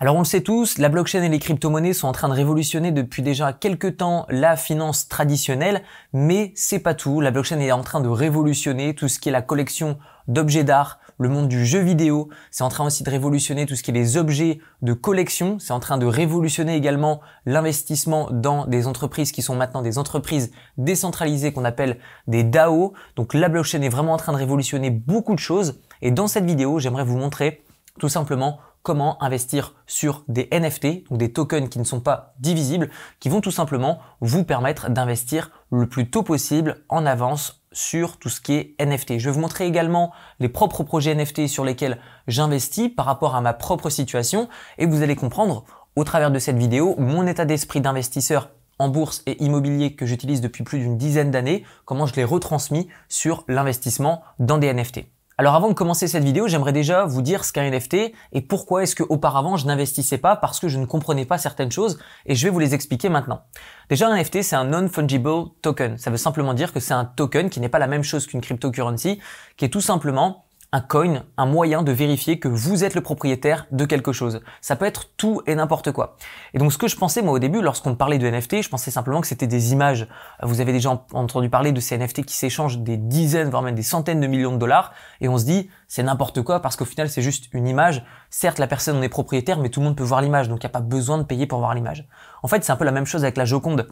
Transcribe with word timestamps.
Alors 0.00 0.14
on 0.14 0.20
le 0.20 0.24
sait 0.24 0.42
tous, 0.42 0.78
la 0.78 0.88
blockchain 0.88 1.24
et 1.24 1.28
les 1.28 1.40
crypto-monnaies 1.40 1.92
sont 1.92 2.06
en 2.06 2.12
train 2.12 2.28
de 2.28 2.32
révolutionner 2.32 2.92
depuis 2.92 3.20
déjà 3.20 3.52
quelques 3.52 3.96
temps 3.96 4.26
la 4.28 4.56
finance 4.56 5.08
traditionnelle, 5.08 5.82
mais 6.12 6.52
c'est 6.54 6.78
pas 6.78 6.94
tout. 6.94 7.20
La 7.20 7.32
blockchain 7.32 7.58
est 7.58 7.72
en 7.72 7.82
train 7.82 8.00
de 8.00 8.08
révolutionner 8.08 8.94
tout 8.94 9.08
ce 9.08 9.18
qui 9.18 9.28
est 9.28 9.32
la 9.32 9.42
collection 9.42 9.98
d'objets 10.28 10.62
d'art, 10.62 11.00
le 11.18 11.28
monde 11.28 11.48
du 11.48 11.66
jeu 11.66 11.80
vidéo, 11.80 12.28
c'est 12.52 12.62
en 12.62 12.68
train 12.68 12.86
aussi 12.86 13.02
de 13.02 13.10
révolutionner 13.10 13.66
tout 13.66 13.74
ce 13.74 13.82
qui 13.82 13.90
est 13.90 13.94
les 13.94 14.16
objets 14.16 14.60
de 14.82 14.92
collection, 14.92 15.58
c'est 15.58 15.72
en 15.72 15.80
train 15.80 15.98
de 15.98 16.06
révolutionner 16.06 16.76
également 16.76 17.20
l'investissement 17.44 18.28
dans 18.30 18.66
des 18.66 18.86
entreprises 18.86 19.32
qui 19.32 19.42
sont 19.42 19.56
maintenant 19.56 19.82
des 19.82 19.98
entreprises 19.98 20.52
décentralisées 20.76 21.52
qu'on 21.52 21.64
appelle 21.64 21.98
des 22.28 22.44
DAO. 22.44 22.92
Donc 23.16 23.34
la 23.34 23.48
blockchain 23.48 23.82
est 23.82 23.88
vraiment 23.88 24.12
en 24.12 24.18
train 24.18 24.32
de 24.32 24.38
révolutionner 24.38 24.90
beaucoup 24.90 25.34
de 25.34 25.40
choses 25.40 25.80
et 26.02 26.12
dans 26.12 26.28
cette 26.28 26.44
vidéo, 26.44 26.78
j'aimerais 26.78 27.04
vous 27.04 27.18
montrer 27.18 27.64
tout 27.98 28.08
simplement 28.08 28.60
comment 28.88 29.22
investir 29.22 29.74
sur 29.86 30.24
des 30.28 30.48
NFT, 30.50 31.10
donc 31.10 31.18
des 31.18 31.30
tokens 31.30 31.68
qui 31.68 31.78
ne 31.78 31.84
sont 31.84 32.00
pas 32.00 32.32
divisibles, 32.38 32.88
qui 33.20 33.28
vont 33.28 33.42
tout 33.42 33.50
simplement 33.50 33.98
vous 34.22 34.44
permettre 34.44 34.88
d'investir 34.88 35.50
le 35.70 35.86
plus 35.86 36.08
tôt 36.08 36.22
possible 36.22 36.82
en 36.88 37.04
avance 37.04 37.62
sur 37.70 38.16
tout 38.16 38.30
ce 38.30 38.40
qui 38.40 38.54
est 38.54 38.74
NFT. 38.82 39.18
Je 39.18 39.26
vais 39.28 39.32
vous 39.32 39.40
montrer 39.40 39.66
également 39.66 40.10
les 40.40 40.48
propres 40.48 40.84
projets 40.84 41.14
NFT 41.14 41.48
sur 41.48 41.66
lesquels 41.66 41.98
j'investis 42.28 42.88
par 42.88 43.04
rapport 43.04 43.36
à 43.36 43.42
ma 43.42 43.52
propre 43.52 43.90
situation 43.90 44.48
et 44.78 44.86
vous 44.86 45.02
allez 45.02 45.16
comprendre 45.16 45.66
au 45.94 46.02
travers 46.02 46.30
de 46.30 46.38
cette 46.38 46.56
vidéo 46.56 46.94
mon 46.96 47.26
état 47.26 47.44
d'esprit 47.44 47.82
d'investisseur 47.82 48.48
en 48.78 48.88
bourse 48.88 49.22
et 49.26 49.44
immobilier 49.44 49.96
que 49.96 50.06
j'utilise 50.06 50.40
depuis 50.40 50.64
plus 50.64 50.78
d'une 50.78 50.96
dizaine 50.96 51.30
d'années, 51.30 51.62
comment 51.84 52.06
je 52.06 52.14
l'ai 52.14 52.24
retransmis 52.24 52.88
sur 53.10 53.44
l'investissement 53.48 54.22
dans 54.38 54.56
des 54.56 54.72
NFT. 54.72 55.00
Alors 55.40 55.54
avant 55.54 55.68
de 55.68 55.72
commencer 55.72 56.08
cette 56.08 56.24
vidéo, 56.24 56.48
j'aimerais 56.48 56.72
déjà 56.72 57.04
vous 57.04 57.22
dire 57.22 57.44
ce 57.44 57.52
qu'est 57.52 57.60
un 57.60 57.70
NFT 57.70 58.12
et 58.32 58.40
pourquoi 58.40 58.82
est-ce 58.82 58.96
qu'auparavant 58.96 59.56
je 59.56 59.66
n'investissais 59.66 60.18
pas 60.18 60.34
parce 60.34 60.58
que 60.58 60.66
je 60.66 60.80
ne 60.80 60.84
comprenais 60.84 61.26
pas 61.26 61.38
certaines 61.38 61.70
choses 61.70 62.00
et 62.26 62.34
je 62.34 62.42
vais 62.42 62.50
vous 62.50 62.58
les 62.58 62.74
expliquer 62.74 63.08
maintenant. 63.08 63.42
Déjà 63.88 64.08
un 64.08 64.16
NFT 64.16 64.42
c'est 64.42 64.56
un 64.56 64.64
non-fungible 64.64 65.50
token. 65.62 65.96
Ça 65.96 66.10
veut 66.10 66.16
simplement 66.16 66.54
dire 66.54 66.72
que 66.72 66.80
c'est 66.80 66.92
un 66.92 67.04
token 67.04 67.50
qui 67.50 67.60
n'est 67.60 67.68
pas 67.68 67.78
la 67.78 67.86
même 67.86 68.02
chose 68.02 68.26
qu'une 68.26 68.40
cryptocurrency, 68.40 69.20
qui 69.56 69.64
est 69.64 69.68
tout 69.68 69.80
simplement 69.80 70.47
un 70.70 70.80
coin, 70.82 71.22
un 71.38 71.46
moyen 71.46 71.82
de 71.82 71.92
vérifier 71.92 72.38
que 72.38 72.48
vous 72.48 72.84
êtes 72.84 72.94
le 72.94 73.00
propriétaire 73.00 73.66
de 73.72 73.86
quelque 73.86 74.12
chose. 74.12 74.42
Ça 74.60 74.76
peut 74.76 74.84
être 74.84 75.08
tout 75.16 75.40
et 75.46 75.54
n'importe 75.54 75.92
quoi. 75.92 76.16
Et 76.52 76.58
donc 76.58 76.74
ce 76.74 76.78
que 76.78 76.88
je 76.88 76.96
pensais 76.96 77.22
moi 77.22 77.32
au 77.32 77.38
début 77.38 77.62
lorsqu'on 77.62 77.94
parlait 77.94 78.18
de 78.18 78.28
NFT, 78.28 78.60
je 78.60 78.68
pensais 78.68 78.90
simplement 78.90 79.22
que 79.22 79.26
c'était 79.26 79.46
des 79.46 79.72
images. 79.72 80.06
Vous 80.42 80.60
avez 80.60 80.72
déjà 80.72 80.90
entendu 81.12 81.48
parler 81.48 81.72
de 81.72 81.80
ces 81.80 81.96
NFT 81.96 82.26
qui 82.26 82.34
s'échangent 82.34 82.78
des 82.78 82.98
dizaines, 82.98 83.48
voire 83.48 83.62
même 83.62 83.74
des 83.74 83.82
centaines 83.82 84.20
de 84.20 84.26
millions 84.26 84.52
de 84.52 84.58
dollars, 84.58 84.92
et 85.22 85.28
on 85.28 85.38
se 85.38 85.46
dit 85.46 85.70
c'est 85.86 86.02
n'importe 86.02 86.42
quoi 86.42 86.60
parce 86.60 86.76
qu'au 86.76 86.84
final 86.84 87.08
c'est 87.08 87.22
juste 87.22 87.48
une 87.52 87.66
image. 87.66 88.04
Certes 88.28 88.58
la 88.58 88.66
personne 88.66 88.98
en 88.98 89.02
est 89.02 89.08
propriétaire, 89.08 89.58
mais 89.58 89.70
tout 89.70 89.80
le 89.80 89.86
monde 89.86 89.96
peut 89.96 90.04
voir 90.04 90.20
l'image, 90.20 90.50
donc 90.50 90.62
il 90.62 90.66
n'y 90.66 90.70
a 90.70 90.72
pas 90.72 90.80
besoin 90.80 91.16
de 91.16 91.22
payer 91.22 91.46
pour 91.46 91.60
voir 91.60 91.74
l'image. 91.74 92.06
En 92.42 92.48
fait 92.48 92.62
c'est 92.62 92.72
un 92.72 92.76
peu 92.76 92.84
la 92.84 92.92
même 92.92 93.06
chose 93.06 93.22
avec 93.22 93.38
la 93.38 93.46
Joconde. 93.46 93.88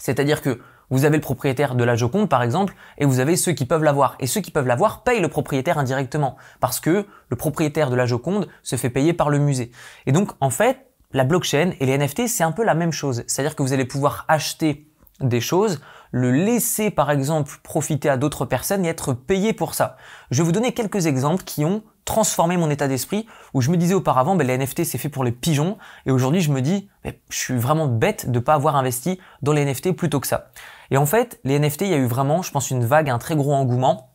C'est-à-dire 0.00 0.42
que 0.42 0.60
vous 0.90 1.04
avez 1.04 1.16
le 1.16 1.22
propriétaire 1.22 1.74
de 1.74 1.84
la 1.84 1.96
Joconde, 1.96 2.28
par 2.28 2.42
exemple, 2.42 2.74
et 2.96 3.04
vous 3.04 3.20
avez 3.20 3.36
ceux 3.36 3.52
qui 3.52 3.66
peuvent 3.66 3.84
l'avoir. 3.84 4.16
Et 4.20 4.26
ceux 4.26 4.40
qui 4.40 4.50
peuvent 4.50 4.66
l'avoir 4.66 5.02
payent 5.02 5.20
le 5.20 5.28
propriétaire 5.28 5.78
indirectement, 5.78 6.36
parce 6.60 6.80
que 6.80 7.06
le 7.28 7.36
propriétaire 7.36 7.90
de 7.90 7.96
la 7.96 8.06
Joconde 8.06 8.48
se 8.62 8.76
fait 8.76 8.90
payer 8.90 9.12
par 9.12 9.30
le 9.30 9.38
musée. 9.38 9.70
Et 10.06 10.12
donc, 10.12 10.30
en 10.40 10.50
fait, 10.50 10.86
la 11.12 11.24
blockchain 11.24 11.72
et 11.80 11.86
les 11.86 11.96
NFT, 11.96 12.26
c'est 12.26 12.44
un 12.44 12.52
peu 12.52 12.64
la 12.64 12.74
même 12.74 12.92
chose. 12.92 13.24
C'est-à-dire 13.26 13.56
que 13.56 13.62
vous 13.62 13.72
allez 13.72 13.84
pouvoir 13.84 14.24
acheter 14.28 14.86
des 15.20 15.40
choses, 15.40 15.80
le 16.10 16.30
laisser 16.30 16.90
par 16.90 17.10
exemple 17.10 17.52
profiter 17.62 18.08
à 18.08 18.16
d'autres 18.16 18.44
personnes 18.44 18.84
et 18.84 18.88
être 18.88 19.12
payé 19.12 19.52
pour 19.52 19.74
ça. 19.74 19.96
Je 20.30 20.42
vais 20.42 20.46
vous 20.46 20.52
donner 20.52 20.72
quelques 20.72 21.06
exemples 21.06 21.44
qui 21.44 21.64
ont 21.64 21.82
transformé 22.08 22.56
mon 22.56 22.70
état 22.70 22.88
d'esprit 22.88 23.26
où 23.52 23.60
je 23.60 23.70
me 23.70 23.76
disais 23.76 23.92
auparavant 23.92 24.34
ben, 24.34 24.46
les 24.46 24.56
NFT 24.56 24.84
c'est 24.84 24.96
fait 24.96 25.10
pour 25.10 25.24
les 25.24 25.30
pigeons 25.30 25.76
et 26.06 26.10
aujourd'hui 26.10 26.40
je 26.40 26.50
me 26.50 26.62
dis 26.62 26.88
ben, 27.04 27.12
je 27.28 27.36
suis 27.36 27.58
vraiment 27.58 27.86
bête 27.86 28.30
de 28.30 28.38
pas 28.38 28.54
avoir 28.54 28.76
investi 28.76 29.20
dans 29.42 29.52
les 29.52 29.62
NFT 29.62 29.92
plutôt 29.92 30.18
que 30.18 30.26
ça. 30.26 30.50
Et 30.90 30.96
en 30.96 31.04
fait, 31.04 31.38
les 31.44 31.58
NFT, 31.58 31.82
il 31.82 31.88
y 31.88 31.94
a 31.94 31.98
eu 31.98 32.06
vraiment, 32.06 32.40
je 32.40 32.50
pense, 32.50 32.70
une 32.70 32.82
vague, 32.82 33.10
un 33.10 33.18
très 33.18 33.36
gros 33.36 33.52
engouement 33.52 34.14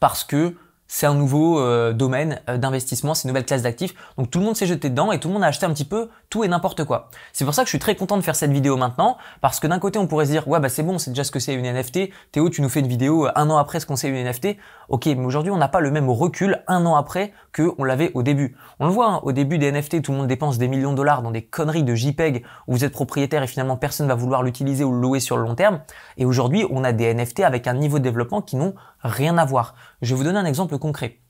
parce 0.00 0.24
que 0.24 0.56
c'est 0.88 1.06
un 1.06 1.14
nouveau 1.14 1.60
euh, 1.60 1.92
domaine 1.92 2.40
euh, 2.48 2.56
d'investissement, 2.56 3.14
c'est 3.14 3.24
une 3.24 3.28
nouvelle 3.28 3.44
classe 3.44 3.62
d'actifs. 3.62 3.94
Donc 4.16 4.30
tout 4.30 4.38
le 4.38 4.46
monde 4.46 4.56
s'est 4.56 4.66
jeté 4.66 4.88
dedans 4.88 5.12
et 5.12 5.20
tout 5.20 5.28
le 5.28 5.34
monde 5.34 5.44
a 5.44 5.48
acheté 5.48 5.66
un 5.66 5.72
petit 5.72 5.84
peu 5.84 6.08
tout 6.30 6.44
et 6.44 6.48
n'importe 6.48 6.84
quoi. 6.84 7.10
C'est 7.34 7.44
pour 7.44 7.54
ça 7.54 7.62
que 7.62 7.66
je 7.66 7.72
suis 7.72 7.78
très 7.78 7.94
content 7.94 8.16
de 8.16 8.22
faire 8.22 8.34
cette 8.34 8.50
vidéo 8.50 8.76
maintenant, 8.76 9.18
parce 9.42 9.60
que 9.60 9.66
d'un 9.66 9.78
côté 9.78 9.98
on 9.98 10.06
pourrait 10.06 10.24
se 10.24 10.30
dire 10.30 10.48
ouais 10.48 10.58
bah 10.60 10.70
c'est 10.70 10.82
bon, 10.82 10.98
c'est 10.98 11.10
déjà 11.10 11.24
ce 11.24 11.30
que 11.30 11.38
c'est 11.38 11.54
une 11.54 11.70
NFT. 11.70 12.10
Théo, 12.32 12.48
tu 12.48 12.62
nous 12.62 12.70
fais 12.70 12.80
une 12.80 12.88
vidéo 12.88 13.26
euh, 13.26 13.32
un 13.36 13.50
an 13.50 13.58
après 13.58 13.80
ce 13.80 13.86
qu'on 13.86 13.96
sait 13.96 14.08
une 14.08 14.16
NFT. 14.16 14.56
Ok, 14.88 15.04
mais 15.06 15.24
aujourd'hui 15.24 15.52
on 15.52 15.58
n'a 15.58 15.68
pas 15.68 15.80
le 15.80 15.90
même 15.90 16.08
recul 16.08 16.62
un 16.66 16.86
an 16.86 16.96
après 16.96 17.32
que 17.52 17.70
on 17.76 17.84
l'avait 17.84 18.10
au 18.14 18.22
début. 18.22 18.56
On 18.80 18.86
le 18.86 18.92
voit, 18.92 19.10
hein, 19.10 19.20
au 19.24 19.32
début 19.32 19.58
des 19.58 19.70
NFT, 19.70 20.00
tout 20.00 20.12
le 20.12 20.18
monde 20.18 20.26
dépense 20.26 20.56
des 20.56 20.68
millions 20.68 20.92
de 20.92 20.96
dollars 20.96 21.20
dans 21.20 21.30
des 21.30 21.42
conneries 21.42 21.82
de 21.82 21.94
JPEG 21.94 22.44
où 22.66 22.72
vous 22.72 22.84
êtes 22.84 22.92
propriétaire 22.92 23.42
et 23.42 23.46
finalement 23.46 23.76
personne 23.76 24.08
va 24.08 24.14
vouloir 24.14 24.42
l'utiliser 24.42 24.84
ou 24.84 24.92
le 24.92 25.00
louer 25.00 25.20
sur 25.20 25.36
le 25.36 25.42
long 25.42 25.54
terme. 25.54 25.80
Et 26.16 26.24
aujourd'hui 26.24 26.64
on 26.70 26.82
a 26.82 26.92
des 26.92 27.12
NFT 27.12 27.40
avec 27.40 27.66
un 27.66 27.74
niveau 27.74 27.98
de 27.98 28.04
développement 28.04 28.40
qui 28.40 28.56
n'ont 28.56 28.74
rien 29.00 29.38
à 29.38 29.44
voir. 29.44 29.74
Je 30.02 30.14
vais 30.14 30.18
vous 30.18 30.24
donner 30.24 30.38
un 30.38 30.44
exemple 30.44 30.78
concret. 30.78 31.20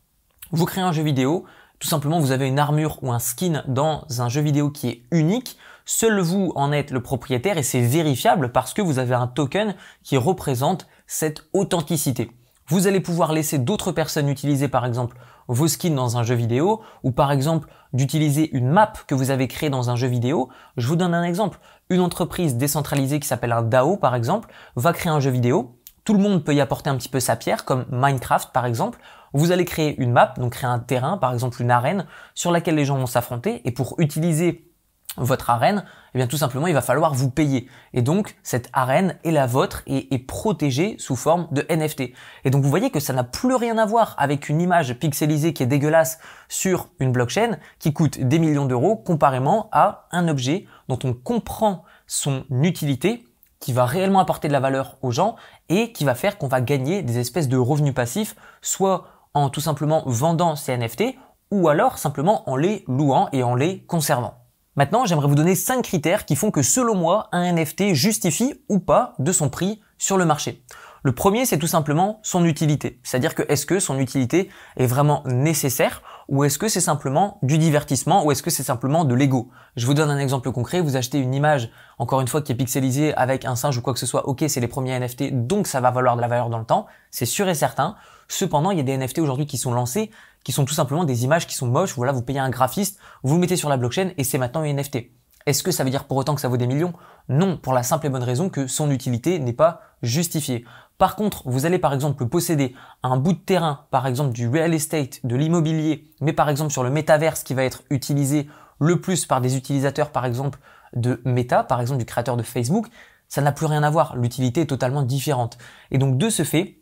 Vous 0.50 0.64
créez 0.64 0.82
un 0.82 0.92
jeu 0.92 1.02
vidéo, 1.02 1.44
tout 1.78 1.88
simplement 1.88 2.20
vous 2.20 2.32
avez 2.32 2.48
une 2.48 2.58
armure 2.58 2.98
ou 3.02 3.12
un 3.12 3.18
skin 3.18 3.62
dans 3.68 4.04
un 4.18 4.28
jeu 4.28 4.40
vidéo 4.40 4.70
qui 4.70 4.88
est 4.88 5.02
unique, 5.10 5.58
seul 5.84 6.20
vous 6.20 6.52
en 6.56 6.72
êtes 6.72 6.90
le 6.90 7.02
propriétaire 7.02 7.58
et 7.58 7.62
c'est 7.62 7.80
vérifiable 7.80 8.50
parce 8.52 8.74
que 8.74 8.82
vous 8.82 8.98
avez 8.98 9.14
un 9.14 9.26
token 9.26 9.74
qui 10.02 10.16
représente 10.16 10.86
cette 11.06 11.44
authenticité. 11.52 12.30
Vous 12.68 12.86
allez 12.86 13.00
pouvoir 13.00 13.32
laisser 13.32 13.58
d'autres 13.58 13.92
personnes 13.92 14.28
utiliser 14.28 14.68
par 14.68 14.84
exemple 14.84 15.16
vos 15.46 15.68
skins 15.68 15.94
dans 15.94 16.18
un 16.18 16.22
jeu 16.22 16.34
vidéo 16.34 16.82
ou 17.02 17.12
par 17.12 17.32
exemple 17.32 17.68
d'utiliser 17.94 18.54
une 18.54 18.68
map 18.68 18.92
que 19.06 19.14
vous 19.14 19.30
avez 19.30 19.48
créée 19.48 19.70
dans 19.70 19.88
un 19.88 19.96
jeu 19.96 20.08
vidéo. 20.08 20.50
Je 20.76 20.86
vous 20.86 20.96
donne 20.96 21.14
un 21.14 21.24
exemple. 21.24 21.58
Une 21.88 22.00
entreprise 22.00 22.56
décentralisée 22.56 23.20
qui 23.20 23.26
s'appelle 23.26 23.52
un 23.52 23.62
DAO 23.62 23.96
par 23.96 24.14
exemple 24.14 24.50
va 24.76 24.92
créer 24.92 25.10
un 25.10 25.20
jeu 25.20 25.30
vidéo 25.30 25.77
tout 26.08 26.14
le 26.14 26.20
monde 26.20 26.42
peut 26.42 26.54
y 26.54 26.60
apporter 26.62 26.88
un 26.88 26.96
petit 26.96 27.10
peu 27.10 27.20
sa 27.20 27.36
pierre, 27.36 27.66
comme 27.66 27.84
Minecraft 27.90 28.50
par 28.50 28.64
exemple. 28.64 28.98
Vous 29.34 29.52
allez 29.52 29.66
créer 29.66 29.94
une 30.00 30.10
map, 30.10 30.32
donc 30.38 30.52
créer 30.52 30.70
un 30.70 30.78
terrain, 30.78 31.18
par 31.18 31.34
exemple 31.34 31.60
une 31.60 31.70
arène, 31.70 32.06
sur 32.34 32.50
laquelle 32.50 32.76
les 32.76 32.86
gens 32.86 32.96
vont 32.96 33.04
s'affronter. 33.04 33.60
Et 33.68 33.72
pour 33.72 33.94
utiliser 33.98 34.72
votre 35.18 35.50
arène, 35.50 35.84
eh 36.14 36.18
bien 36.18 36.26
tout 36.26 36.38
simplement 36.38 36.66
il 36.66 36.72
va 36.72 36.80
falloir 36.80 37.12
vous 37.12 37.28
payer. 37.28 37.68
Et 37.92 38.00
donc 38.00 38.38
cette 38.42 38.70
arène 38.72 39.18
est 39.22 39.32
la 39.32 39.46
vôtre 39.46 39.82
et 39.86 40.14
est 40.14 40.18
protégée 40.18 40.96
sous 40.98 41.14
forme 41.14 41.46
de 41.50 41.66
NFT. 41.68 42.14
Et 42.46 42.50
donc 42.50 42.62
vous 42.62 42.70
voyez 42.70 42.88
que 42.88 43.00
ça 43.00 43.12
n'a 43.12 43.24
plus 43.24 43.54
rien 43.54 43.76
à 43.76 43.84
voir 43.84 44.14
avec 44.16 44.48
une 44.48 44.62
image 44.62 44.94
pixelisée 44.94 45.52
qui 45.52 45.62
est 45.62 45.66
dégueulasse 45.66 46.20
sur 46.48 46.88
une 47.00 47.12
blockchain 47.12 47.58
qui 47.80 47.92
coûte 47.92 48.18
des 48.18 48.38
millions 48.38 48.64
d'euros 48.64 48.96
comparément 48.96 49.68
à 49.72 50.06
un 50.12 50.26
objet 50.28 50.64
dont 50.88 50.98
on 51.04 51.12
comprend 51.12 51.84
son 52.06 52.46
utilité 52.62 53.27
qui 53.60 53.72
va 53.72 53.86
réellement 53.86 54.20
apporter 54.20 54.48
de 54.48 54.52
la 54.52 54.60
valeur 54.60 54.96
aux 55.02 55.10
gens 55.10 55.36
et 55.68 55.92
qui 55.92 56.04
va 56.04 56.14
faire 56.14 56.38
qu'on 56.38 56.48
va 56.48 56.60
gagner 56.60 57.02
des 57.02 57.18
espèces 57.18 57.48
de 57.48 57.56
revenus 57.56 57.94
passifs, 57.94 58.36
soit 58.62 59.06
en 59.34 59.50
tout 59.50 59.60
simplement 59.60 60.02
vendant 60.06 60.56
ces 60.56 60.76
NFT 60.76 61.14
ou 61.50 61.68
alors 61.68 61.98
simplement 61.98 62.48
en 62.48 62.56
les 62.56 62.84
louant 62.86 63.28
et 63.32 63.42
en 63.42 63.54
les 63.54 63.84
conservant. 63.84 64.34
Maintenant, 64.76 65.06
j'aimerais 65.06 65.26
vous 65.26 65.34
donner 65.34 65.56
5 65.56 65.82
critères 65.82 66.24
qui 66.24 66.36
font 66.36 66.52
que 66.52 66.62
selon 66.62 66.94
moi, 66.94 67.28
un 67.32 67.52
NFT 67.52 67.94
justifie 67.94 68.62
ou 68.68 68.78
pas 68.78 69.14
de 69.18 69.32
son 69.32 69.48
prix 69.48 69.80
sur 69.98 70.16
le 70.16 70.24
marché. 70.24 70.62
Le 71.04 71.12
premier, 71.12 71.46
c'est 71.46 71.58
tout 71.58 71.68
simplement 71.68 72.18
son 72.22 72.44
utilité. 72.44 73.00
C'est-à-dire 73.04 73.34
que 73.34 73.42
est-ce 73.48 73.66
que 73.66 73.78
son 73.78 73.98
utilité 73.98 74.50
est 74.76 74.86
vraiment 74.86 75.22
nécessaire 75.26 76.02
ou 76.28 76.44
est-ce 76.44 76.58
que 76.58 76.68
c'est 76.68 76.80
simplement 76.80 77.38
du 77.42 77.56
divertissement 77.56 78.24
ou 78.24 78.32
est-ce 78.32 78.42
que 78.42 78.50
c'est 78.50 78.62
simplement 78.62 79.04
de 79.04 79.14
l'ego? 79.14 79.50
Je 79.76 79.86
vous 79.86 79.94
donne 79.94 80.10
un 80.10 80.18
exemple 80.18 80.50
concret, 80.50 80.80
vous 80.80 80.96
achetez 80.96 81.18
une 81.18 81.34
image, 81.34 81.70
encore 81.98 82.20
une 82.20 82.28
fois, 82.28 82.42
qui 82.42 82.52
est 82.52 82.56
pixelisée 82.56 83.14
avec 83.14 83.44
un 83.44 83.54
singe 83.54 83.78
ou 83.78 83.82
quoi 83.82 83.92
que 83.92 84.00
ce 84.00 84.06
soit, 84.06 84.28
ok, 84.28 84.44
c'est 84.48 84.60
les 84.60 84.68
premiers 84.68 84.98
NFT, 84.98 85.46
donc 85.46 85.66
ça 85.66 85.80
va 85.80 85.90
valoir 85.90 86.16
de 86.16 86.20
la 86.20 86.28
valeur 86.28 86.50
dans 86.50 86.58
le 86.58 86.64
temps, 86.64 86.86
c'est 87.10 87.26
sûr 87.26 87.48
et 87.48 87.54
certain. 87.54 87.94
Cependant, 88.26 88.72
il 88.72 88.78
y 88.78 88.80
a 88.80 88.84
des 88.84 88.96
NFT 88.96 89.20
aujourd'hui 89.20 89.46
qui 89.46 89.56
sont 89.56 89.72
lancés, 89.72 90.10
qui 90.44 90.52
sont 90.52 90.64
tout 90.64 90.74
simplement 90.74 91.04
des 91.04 91.24
images 91.24 91.46
qui 91.46 91.54
sont 91.54 91.68
moches, 91.68 91.94
voilà, 91.94 92.12
vous 92.12 92.22
payez 92.22 92.40
un 92.40 92.50
graphiste, 92.50 92.98
vous 93.22 93.34
le 93.34 93.40
mettez 93.40 93.56
sur 93.56 93.68
la 93.68 93.76
blockchain 93.76 94.10
et 94.18 94.24
c'est 94.24 94.38
maintenant 94.38 94.64
une 94.64 94.76
NFT. 94.76 95.10
Est-ce 95.46 95.62
que 95.62 95.70
ça 95.70 95.82
veut 95.82 95.88
dire 95.88 96.04
pour 96.04 96.18
autant 96.18 96.34
que 96.34 96.42
ça 96.42 96.48
vaut 96.48 96.58
des 96.58 96.66
millions? 96.66 96.92
Non, 97.30 97.56
pour 97.56 97.72
la 97.72 97.82
simple 97.82 98.06
et 98.06 98.10
bonne 98.10 98.22
raison 98.22 98.50
que 98.50 98.66
son 98.66 98.90
utilité 98.90 99.38
n'est 99.38 99.54
pas 99.54 99.80
justifiée. 100.02 100.66
Par 100.98 101.14
contre, 101.14 101.44
vous 101.46 101.64
allez 101.64 101.78
par 101.78 101.94
exemple 101.94 102.26
posséder 102.26 102.74
un 103.04 103.16
bout 103.16 103.32
de 103.32 103.38
terrain, 103.38 103.86
par 103.92 104.06
exemple 104.08 104.32
du 104.32 104.48
real 104.48 104.74
estate, 104.74 105.24
de 105.24 105.36
l'immobilier, 105.36 106.12
mais 106.20 106.32
par 106.32 106.48
exemple 106.48 106.72
sur 106.72 106.82
le 106.82 106.90
métaverse 106.90 107.44
qui 107.44 107.54
va 107.54 107.62
être 107.62 107.82
utilisé 107.88 108.48
le 108.80 109.00
plus 109.00 109.24
par 109.24 109.40
des 109.40 109.56
utilisateurs 109.56 110.10
par 110.10 110.24
exemple 110.24 110.58
de 110.94 111.20
Meta, 111.24 111.62
par 111.62 111.80
exemple 111.80 112.00
du 112.00 112.04
créateur 112.04 112.36
de 112.36 112.42
Facebook, 112.42 112.88
ça 113.28 113.42
n'a 113.42 113.52
plus 113.52 113.66
rien 113.66 113.84
à 113.84 113.90
voir, 113.90 114.16
l'utilité 114.16 114.62
est 114.62 114.66
totalement 114.66 115.02
différente. 115.02 115.58
Et 115.92 115.98
donc 115.98 116.18
de 116.18 116.30
ce 116.30 116.42
fait, 116.42 116.78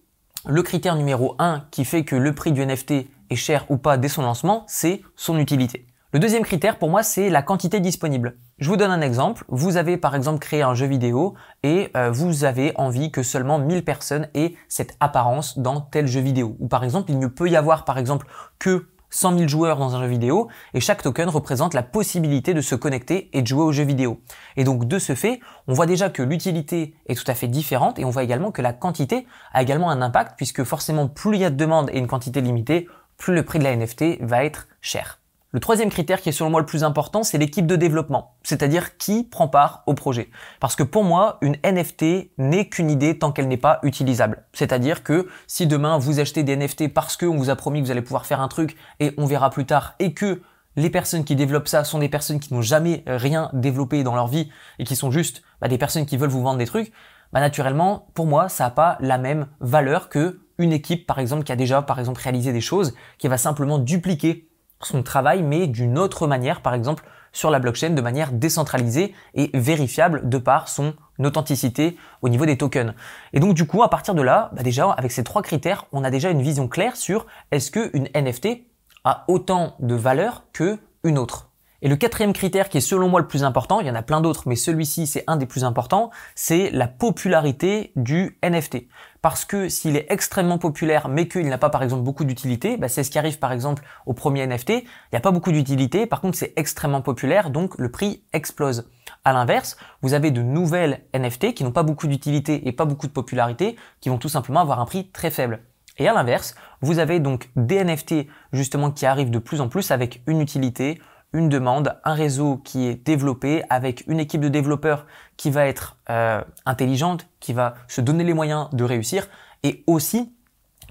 le 0.47 0.63
critère 0.63 0.97
numéro 0.97 1.35
1 1.39 1.65
qui 1.71 1.85
fait 1.85 2.05
que 2.05 2.17
le 2.17 2.35
prix 2.35 2.53
du 2.53 2.65
NFT 2.65 3.09
est 3.29 3.37
cher 3.37 3.67
ou 3.69 3.77
pas 3.77 3.99
dès 3.99 4.09
son 4.09 4.23
lancement, 4.23 4.65
c'est 4.67 5.03
son 5.17 5.39
utilité. 5.39 5.87
Le 6.13 6.21
deuxième 6.21 6.45
critère 6.45 6.79
pour 6.79 6.89
moi, 6.89 7.03
c'est 7.03 7.29
la 7.29 7.43
quantité 7.43 7.81
disponible. 7.81 8.39
Je 8.59 8.69
vous 8.69 8.77
donne 8.77 8.93
un 8.93 9.01
exemple. 9.01 9.45
Vous 9.49 9.77
avez 9.77 9.97
par 9.97 10.15
exemple 10.15 10.39
créé 10.39 10.63
un 10.63 10.73
jeu 10.73 10.87
vidéo 10.87 11.35
et 11.65 11.91
euh, 11.97 12.13
vous 12.13 12.45
avez 12.45 12.73
envie 12.77 13.11
que 13.11 13.25
seulement 13.25 13.59
1000 13.59 13.85
personnes 13.85 14.29
aient 14.35 14.55
cette 14.69 14.97
apparence 15.01 15.59
dans 15.59 15.81
tel 15.81 16.07
jeu 16.07 16.21
vidéo. 16.21 16.57
Ou 16.61 16.69
par 16.69 16.85
exemple, 16.85 17.11
il 17.11 17.19
ne 17.19 17.27
peut 17.27 17.49
y 17.49 17.57
avoir 17.57 17.85
par 17.85 17.99
exemple 17.99 18.29
que 18.61 18.87
100 19.11 19.37
000 19.37 19.49
joueurs 19.49 19.79
dans 19.79 19.97
un 19.97 20.03
jeu 20.03 20.09
vidéo 20.09 20.49
et 20.75 20.81
chaque 20.81 21.03
token 21.03 21.29
représente 21.29 21.75
la 21.75 21.83
possibilité 21.83 22.55
de 22.55 22.61
se 22.61 22.77
connecter 22.77 23.29
et 23.37 23.43
de 23.43 23.47
jouer 23.49 23.65
au 23.65 23.73
jeu 23.73 23.83
vidéo. 23.83 24.21
Et 24.57 24.63
donc 24.63 24.87
de 24.87 25.01
ce 25.01 25.17
fait, 25.17 25.41
on 25.67 25.75
voit 25.75 25.87
déjà 25.87 26.09
que 26.09 26.23
l'utilité 26.23 26.95
est 27.09 27.17
tout 27.17 27.29
à 27.29 27.35
fait 27.35 27.49
différente 27.49 27.99
et 27.99 28.05
on 28.05 28.11
voit 28.11 28.23
également 28.23 28.53
que 28.53 28.63
la 28.63 28.73
quantité 28.73 29.27
a 29.53 29.61
également 29.61 29.91
un 29.91 30.03
impact 30.03 30.35
puisque 30.37 30.63
forcément 30.63 31.09
plus 31.09 31.37
il 31.37 31.41
y 31.41 31.45
a 31.45 31.51
de 31.51 31.57
demandes 31.57 31.91
et 31.93 31.99
une 31.99 32.07
quantité 32.07 32.41
limitée, 32.41 32.87
plus 33.17 33.35
le 33.35 33.45
prix 33.45 33.59
de 33.59 33.65
la 33.65 33.75
NFT 33.75 34.21
va 34.21 34.45
être 34.45 34.69
cher. 34.81 35.19
Le 35.57 35.61
troisième 35.61 35.89
critère 35.89 36.21
qui 36.21 36.29
est 36.29 36.33
selon 36.33 36.51
moi 36.51 36.61
le 36.61 36.67
plus 36.67 36.85
important, 36.85 37.23
c'est 37.23 37.39
l'équipe 37.39 37.67
de 37.67 37.77
développement, 37.77 38.37
c'est-à-dire 38.43 38.99
qui 38.99 39.25
prend 39.25 39.49
part 39.49 39.85
au 39.87 39.95
projet. 39.95 40.29
Parce 40.61 40.77
que 40.77 40.83
pour 40.83 41.03
moi, 41.03 41.39
une 41.41 41.57
NFT 41.65 42.31
n'est 42.37 42.69
qu'une 42.69 42.91
idée 42.91 43.19
tant 43.19 43.33
qu'elle 43.33 43.49
n'est 43.49 43.57
pas 43.57 43.79
utilisable. 43.83 44.45
C'est-à-dire 44.53 45.03
que 45.03 45.29
si 45.47 45.67
demain 45.67 45.97
vous 45.97 46.21
achetez 46.21 46.43
des 46.43 46.57
NFT 46.57 46.93
parce 46.93 47.17
qu'on 47.17 47.39
vous 47.39 47.49
a 47.49 47.57
promis 47.57 47.81
que 47.81 47.87
vous 47.87 47.91
allez 47.91 48.03
pouvoir 48.03 48.27
faire 48.27 48.43
un 48.43 48.49
truc 48.49 48.77
et 49.01 49.15
on 49.17 49.25
verra 49.25 49.49
plus 49.49 49.65
tard 49.65 49.95
et 49.99 50.13
que 50.13 50.43
les 50.77 50.91
personnes 50.91 51.25
qui 51.25 51.37
développent 51.37 51.69
ça 51.69 51.85
sont 51.85 52.01
des 52.01 52.11
personnes 52.11 52.39
qui 52.39 52.53
n'ont 52.53 52.61
jamais 52.61 53.03
rien 53.07 53.49
développé 53.55 54.03
dans 54.03 54.15
leur 54.15 54.27
vie 54.27 54.51
et 54.79 54.85
qui 54.85 54.95
sont 54.95 55.11
juste 55.11 55.41
bah, 55.63 55.69
des 55.69 55.79
personnes 55.79 56.05
qui 56.05 56.19
veulent 56.19 56.29
vous 56.29 56.43
vendre 56.43 56.59
des 56.59 56.67
trucs, 56.67 56.93
bah, 57.33 57.41
naturellement, 57.41 58.09
pour 58.13 58.27
moi, 58.27 58.51
ça 58.51 58.65
n'a 58.65 58.71
pas 58.73 58.99
la 59.01 59.17
même 59.17 59.47
valeur 59.61 60.11
que 60.11 60.39
une 60.59 60.73
équipe, 60.73 61.07
par 61.07 61.19
exemple, 61.19 61.45
qui 61.45 61.53
a 61.53 61.57
déjà, 61.57 61.81
par 61.81 61.99
exemple, 61.99 62.21
réalisé 62.21 62.53
des 62.53 62.61
choses, 62.61 62.95
qui 63.19 63.29
va 63.29 63.39
simplement 63.39 63.79
dupliquer 63.79 64.46
son 64.81 65.03
travail, 65.03 65.43
mais 65.43 65.67
d'une 65.67 65.99
autre 65.99 66.27
manière, 66.27 66.61
par 66.61 66.75
exemple 66.75 67.05
sur 67.33 67.51
la 67.51 67.59
blockchain, 67.59 67.91
de 67.91 68.01
manière 68.01 68.33
décentralisée 68.33 69.15
et 69.35 69.51
vérifiable 69.53 70.27
de 70.27 70.39
par 70.39 70.69
son 70.69 70.95
authenticité 71.19 71.99
au 72.23 72.31
niveau 72.31 72.47
des 72.47 72.57
tokens. 72.57 72.95
Et 73.35 73.41
donc 73.41 73.53
du 73.53 73.67
coup, 73.67 73.83
à 73.83 73.91
partir 73.91 74.15
de 74.15 74.23
là, 74.23 74.51
bah 74.55 74.63
déjà, 74.63 74.91
avec 74.91 75.13
ces 75.13 75.23
trois 75.23 75.43
critères, 75.43 75.85
on 75.93 76.03
a 76.03 76.11
déjà 76.11 76.31
une 76.31 76.41
vision 76.41 76.67
claire 76.67 76.97
sur 76.97 77.27
est-ce 77.51 77.71
qu'une 77.71 78.09
NFT 78.15 78.65
a 79.05 79.25
autant 79.29 79.77
de 79.81 79.95
valeur 79.95 80.45
que 80.53 80.79
une 81.05 81.19
autre. 81.19 81.46
Et 81.83 81.89
le 81.89 81.97
quatrième 81.97 82.33
critère 82.33 82.69
qui 82.69 82.79
est 82.79 82.81
selon 82.81 83.09
moi 83.09 83.21
le 83.21 83.27
plus 83.27 83.45
important, 83.45 83.81
il 83.81 83.87
y 83.87 83.91
en 83.91 83.95
a 83.95 84.03
plein 84.03 84.21
d'autres, 84.21 84.45
mais 84.47 84.57
celui-ci 84.57 85.07
c'est 85.07 85.25
un 85.27 85.37
des 85.37 85.47
plus 85.47 85.65
importants, 85.65 86.11
c'est 86.35 86.71
la 86.71 86.89
popularité 86.89 87.93
du 87.97 88.39
NFT. 88.43 88.89
Parce 89.21 89.45
que 89.45 89.69
s'il 89.69 89.97
est 89.97 90.07
extrêmement 90.09 90.59
populaire 90.59 91.09
mais 91.09 91.29
qu'il 91.29 91.49
n'a 91.49 91.59
pas 91.59 91.71
par 91.71 91.83
exemple 91.83 92.03
beaucoup 92.03 92.25
d'utilité, 92.25 92.77
bah, 92.77 92.89
c'est 92.89 93.05
ce 93.05 93.11
qui 93.11 93.19
arrive 93.19 93.39
par 93.39 93.53
exemple 93.53 93.83
au 94.07 94.15
premier 94.15 94.47
NFT, 94.47 94.71
il 94.71 94.85
n'y 95.13 95.19
a 95.19 95.21
pas 95.21 95.33
beaucoup 95.33 95.53
d'utilité, 95.53 96.07
par 96.07 96.21
contre 96.21 96.39
c'est 96.39 96.55
extrêmement 96.57 97.03
populaire, 97.03 97.51
donc 97.51 97.77
le 97.79 97.91
prix 97.91 98.23
explose. 98.33 98.89
À 99.25 99.33
l'inverse, 99.33 99.77
vous 100.03 100.15
avez 100.15 100.31
de 100.31 100.43
nouvelles 100.43 101.03
NFT 101.15 101.53
qui 101.53 101.65
n'ont 101.65 101.73
pas 101.73 101.83
beaucoup 101.83 102.07
d'utilité 102.07 102.67
et 102.69 102.73
pas 102.73 102.85
beaucoup 102.85 103.07
de 103.07 103.13
popularité, 103.13 103.77
qui 104.01 104.09
vont 104.09 104.19
tout 104.19 104.29
simplement 104.29 104.61
avoir 104.61 104.81
un 104.81 104.87
prix 104.87 105.11
très 105.11 105.31
faible. 105.31 105.61
Et 105.99 106.09
à 106.09 106.13
l'inverse, 106.13 106.55
vous 106.83 106.99
avez 106.99 107.21
donc 107.21 107.51
des 107.57 107.83
NFT 107.83 108.27
justement 108.53 108.91
qui 108.91 109.07
arrivent 109.07 109.31
de 109.31 109.39
plus 109.39 109.61
en 109.61 109.69
plus 109.69 109.91
avec 109.91 110.23
une 110.27 110.41
utilité, 110.41 111.01
une 111.37 111.51
demande, 111.51 111.99
un 112.05 112.15
réseau 112.15 112.57
qui 112.65 112.87
est 112.89 112.95
développé 112.95 113.63
avec 113.69 114.05
une 114.07 114.19
équipe 114.19 114.41
de 114.41 114.49
développeurs 114.49 115.07
qui 115.37 115.51
va 115.51 115.67
être 115.67 115.97
euh, 116.09 116.43
intelligente, 116.65 117.29
qui 117.41 117.53
va 117.53 117.75
se 117.89 118.01
donner 118.01 118.25
les 118.25 118.33
moyens 118.33 118.69
de 118.73 118.85
réussir 118.85 119.29
et 119.63 119.85
aussi 119.87 120.33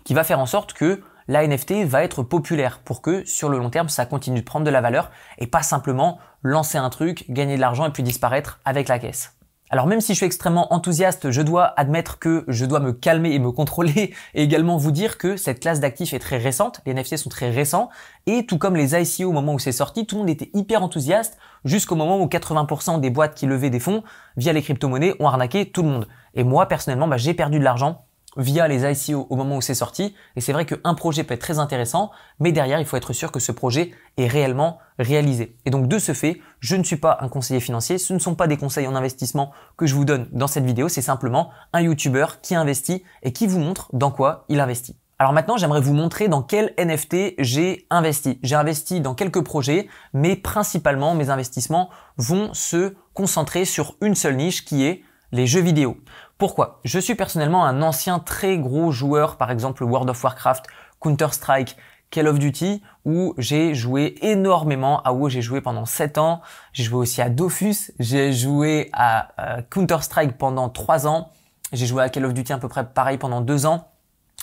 qui 0.03 0.13
va 0.13 0.23
faire 0.23 0.39
en 0.39 0.45
sorte 0.45 0.73
que 0.73 1.01
la 1.27 1.45
NFT 1.47 1.85
va 1.85 2.03
être 2.03 2.21
populaire 2.21 2.79
pour 2.79 3.01
que 3.01 3.25
sur 3.25 3.49
le 3.49 3.57
long 3.57 3.71
terme 3.71 3.89
ça 3.89 4.05
continue 4.05 4.41
de 4.41 4.45
prendre 4.45 4.65
de 4.65 4.69
la 4.69 4.81
valeur 4.81 5.09
et 5.39 5.47
pas 5.47 5.63
simplement 5.63 6.19
lancer 6.43 6.77
un 6.77 6.91
truc, 6.91 7.25
gagner 7.29 7.55
de 7.55 7.61
l'argent 7.61 7.87
et 7.87 7.91
puis 7.91 8.03
disparaître 8.03 8.59
avec 8.65 8.87
la 8.87 8.99
caisse. 8.99 9.34
Alors 9.71 9.87
même 9.87 9.99
si 9.99 10.13
je 10.13 10.17
suis 10.17 10.25
extrêmement 10.27 10.71
enthousiaste, 10.73 11.31
je 11.31 11.41
dois 11.41 11.73
admettre 11.75 12.19
que 12.19 12.45
je 12.47 12.65
dois 12.65 12.79
me 12.79 12.93
calmer 12.93 13.31
et 13.31 13.39
me 13.39 13.51
contrôler 13.51 14.13
et 14.35 14.43
également 14.43 14.77
vous 14.77 14.91
dire 14.91 15.17
que 15.17 15.37
cette 15.37 15.59
classe 15.59 15.79
d'actifs 15.79 16.13
est 16.13 16.19
très 16.19 16.37
récente, 16.37 16.81
les 16.85 16.93
NFT 16.93 17.17
sont 17.17 17.29
très 17.29 17.49
récents 17.49 17.89
et 18.27 18.45
tout 18.45 18.59
comme 18.59 18.75
les 18.75 18.95
ICO 18.95 19.29
au 19.29 19.31
moment 19.31 19.55
où 19.55 19.59
c'est 19.59 19.71
sorti, 19.71 20.05
tout 20.05 20.15
le 20.15 20.19
monde 20.21 20.29
était 20.29 20.51
hyper 20.53 20.83
enthousiaste 20.83 21.37
jusqu'au 21.63 21.95
moment 21.95 22.21
où 22.21 22.27
80% 22.27 22.99
des 22.99 23.09
boîtes 23.09 23.33
qui 23.33 23.47
levaient 23.47 23.71
des 23.71 23.79
fonds 23.79 24.03
via 24.37 24.53
les 24.53 24.61
crypto-monnaies 24.61 25.15
ont 25.19 25.27
arnaqué 25.27 25.71
tout 25.71 25.81
le 25.81 25.89
monde. 25.89 26.07
Et 26.35 26.43
moi 26.43 26.67
personnellement, 26.67 27.07
bah, 27.07 27.17
j'ai 27.17 27.33
perdu 27.33 27.57
de 27.57 27.63
l'argent 27.63 28.05
via 28.37 28.67
les 28.67 28.83
ICO 28.83 29.27
au 29.29 29.35
moment 29.35 29.57
où 29.57 29.61
c'est 29.61 29.75
sorti. 29.75 30.15
Et 30.35 30.41
c'est 30.41 30.53
vrai 30.53 30.65
qu'un 30.65 30.93
projet 30.93 31.23
peut 31.23 31.33
être 31.33 31.41
très 31.41 31.59
intéressant, 31.59 32.11
mais 32.39 32.51
derrière, 32.51 32.79
il 32.79 32.85
faut 32.85 32.97
être 32.97 33.13
sûr 33.13 33.31
que 33.31 33.39
ce 33.39 33.51
projet 33.51 33.91
est 34.17 34.27
réellement 34.27 34.79
réalisé. 34.99 35.57
Et 35.65 35.69
donc 35.69 35.87
de 35.87 35.99
ce 35.99 36.13
fait, 36.13 36.39
je 36.59 36.75
ne 36.75 36.83
suis 36.83 36.97
pas 36.97 37.17
un 37.21 37.29
conseiller 37.29 37.59
financier, 37.59 37.97
ce 37.97 38.13
ne 38.13 38.19
sont 38.19 38.35
pas 38.35 38.47
des 38.47 38.57
conseils 38.57 38.87
en 38.87 38.95
investissement 38.95 39.51
que 39.77 39.85
je 39.85 39.95
vous 39.95 40.05
donne 40.05 40.27
dans 40.31 40.47
cette 40.47 40.65
vidéo, 40.65 40.89
c'est 40.89 41.01
simplement 41.01 41.49
un 41.73 41.81
YouTuber 41.81 42.25
qui 42.41 42.55
investit 42.55 43.03
et 43.23 43.33
qui 43.33 43.47
vous 43.47 43.59
montre 43.59 43.89
dans 43.93 44.11
quoi 44.11 44.45
il 44.49 44.59
investit. 44.59 44.97
Alors 45.17 45.31
maintenant, 45.31 45.55
j'aimerais 45.55 45.79
vous 45.79 45.93
montrer 45.93 46.27
dans 46.27 46.41
quel 46.41 46.73
NFT 46.77 47.35
j'ai 47.39 47.87
investi. 47.89 48.37
J'ai 48.43 48.55
investi 48.55 48.99
dans 48.99 49.15
quelques 49.15 49.41
projets, 49.41 49.87
mais 50.13 50.35
principalement 50.35 51.15
mes 51.15 51.29
investissements 51.29 51.89
vont 52.17 52.53
se 52.53 52.95
concentrer 53.13 53.63
sur 53.63 53.95
une 54.01 54.15
seule 54.15 54.35
niche 54.35 54.65
qui 54.65 54.83
est 54.83 55.03
les 55.31 55.47
jeux 55.47 55.61
vidéo. 55.61 55.97
Pourquoi? 56.37 56.81
Je 56.83 56.99
suis 56.99 57.15
personnellement 57.15 57.65
un 57.65 57.81
ancien 57.81 58.19
très 58.19 58.57
gros 58.57 58.91
joueur, 58.91 59.37
par 59.37 59.51
exemple 59.51 59.83
World 59.83 60.09
of 60.09 60.21
Warcraft, 60.21 60.65
Counter-Strike, 60.99 61.77
Call 62.11 62.27
of 62.27 62.39
Duty, 62.39 62.81
où 63.05 63.33
j'ai 63.37 63.73
joué 63.73 64.15
énormément, 64.21 65.01
à 65.03 65.13
WoW. 65.13 65.29
J'ai 65.29 65.41
joué 65.41 65.61
pendant 65.61 65.85
7 65.85 66.17
ans, 66.17 66.41
j'ai 66.73 66.83
joué 66.83 66.97
aussi 66.97 67.21
à 67.21 67.29
Dofus, 67.29 67.91
j'ai 67.99 68.33
joué 68.33 68.89
à 68.91 69.29
euh, 69.39 69.61
Counter-Strike 69.69 70.37
pendant 70.37 70.69
3 70.69 71.07
ans, 71.07 71.29
j'ai 71.71 71.85
joué 71.85 72.03
à 72.03 72.09
Call 72.09 72.25
of 72.25 72.33
Duty 72.33 72.51
à 72.51 72.57
peu 72.57 72.67
près 72.67 72.85
pareil 72.85 73.17
pendant 73.17 73.41
2 73.41 73.65
ans, 73.65 73.91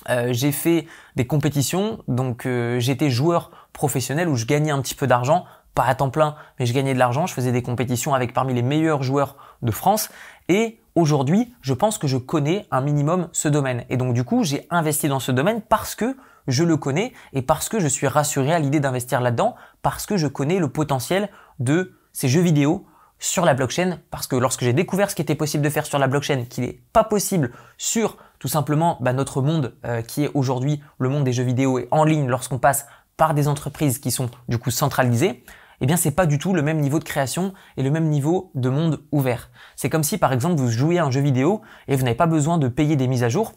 euh, 0.09 0.33
j'ai 0.33 0.53
fait 0.53 0.87
des 1.17 1.27
compétitions, 1.27 2.03
donc 2.09 2.47
euh, 2.47 2.81
j'étais 2.81 3.11
joueur 3.11 3.51
professionnel 3.73 4.29
où 4.29 4.37
je 4.37 4.47
gagnais 4.47 4.71
un 4.71 4.81
petit 4.81 4.95
peu 4.95 5.07
d'argent, 5.07 5.45
pas 5.75 5.85
à 5.85 5.95
temps 5.95 6.11
plein, 6.11 6.37
mais 6.59 6.67
je 6.67 6.73
gagnais 6.73 6.95
de 6.95 6.99
l'argent, 6.99 7.27
je 7.27 7.35
faisais 7.35 7.53
des 7.53 7.63
compétitions 7.63 8.15
avec 8.15 8.33
parmi 8.33 8.55
les 8.55 8.63
meilleurs 8.63 9.03
joueurs 9.03 9.37
de 9.63 9.71
France, 9.71 10.11
et 10.49 10.81
aujourd'hui, 10.95 11.55
je 11.63 11.73
pense 11.73 11.99
que 11.99 12.07
je 12.07 12.17
connais 12.17 12.67
un 12.71 12.81
minimum 12.81 13.29
ce 13.33 13.49
domaine. 13.49 13.85
Et 13.89 13.97
donc 13.97 14.15
du 14.15 14.25
coup, 14.25 14.45
j'ai 14.45 14.67
investi 14.71 15.09
dans 15.09 15.21
ce 15.21 15.33
domaine 15.33 15.63
parce 15.63 15.95
que 15.95 16.17
je 16.49 16.65
le 16.65 16.77
connais 16.77 17.13
et 17.33 17.43
parce 17.43 17.69
que 17.69 17.79
je 17.79 17.87
suis 17.87 18.07
rassuré 18.07 18.53
à 18.53 18.59
l'idée 18.59 18.81
d'investir 18.81 19.21
là-dedans, 19.21 19.55
parce 19.83 20.07
que 20.07 20.17
je 20.17 20.27
connais 20.27 20.59
le 20.59 20.69
potentiel 20.69 21.31
de 21.59 21.95
ces 22.13 22.29
jeux 22.29 22.41
vidéo 22.41 22.87
sur 23.19 23.45
la 23.45 23.55
blockchain, 23.55 24.01
parce 24.11 24.27
que 24.27 24.35
lorsque 24.35 24.63
j'ai 24.63 24.73
découvert 24.73 25.09
ce 25.09 25.15
qui 25.15 25.23
était 25.23 25.37
possible 25.37 25.63
de 25.63 25.71
faire 25.71 25.87
sur 25.87 26.01
la 26.01 26.09
blockchain, 26.09 26.45
qu'il 26.45 26.65
n'est 26.65 26.81
pas 26.93 27.05
possible 27.05 27.53
sur 27.79 28.17
tout 28.41 28.49
simplement 28.49 28.99
bah, 29.01 29.13
notre 29.13 29.41
monde 29.41 29.77
euh, 29.85 30.03
qui 30.03 30.25
est 30.25 30.31
aujourd'hui 30.35 30.83
le 30.99 31.09
monde 31.09 31.23
des 31.23 31.33
jeux 31.33 31.45
vidéo 31.45 31.79
et 31.79 31.87
en 31.93 32.03
ligne 32.03 32.27
lorsqu'on 32.27 32.59
passe 32.59 32.87
par 33.17 33.35
des 33.35 33.47
entreprises 33.47 34.01
qui 34.01 34.11
sont 34.11 34.29
du 34.49 34.59
coup 34.59 34.73
centralisées, 34.73 35.45
eh 35.83 35.87
bien 35.87 35.97
c'est 35.97 36.13
pas 36.13 36.27
du 36.27 36.39
tout 36.39 36.55
le 36.55 36.63
même 36.63 36.79
niveau 36.79 37.01
de 37.01 37.05
création 37.05 37.53
et 37.77 37.83
le 37.83 37.91
même 37.91 38.09
niveau 38.09 38.53
de 38.55 38.69
monde 38.69 39.03
ouvert. 39.11 39.51
C'est 39.75 39.91
comme 39.91 40.05
si 40.05 40.17
par 40.17 40.33
exemple 40.33 40.55
vous 40.55 40.71
jouez 40.71 40.99
à 40.99 41.05
un 41.05 41.11
jeu 41.11 41.21
vidéo 41.21 41.61
et 41.89 41.97
vous 41.97 42.05
n'avez 42.05 42.17
pas 42.17 42.27
besoin 42.27 42.57
de 42.57 42.69
payer 42.69 42.95
des 42.95 43.09
mises 43.09 43.25
à 43.25 43.29
jour, 43.29 43.53